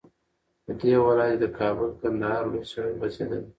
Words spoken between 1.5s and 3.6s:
كابل- كندهار لوى سړك غځېدلى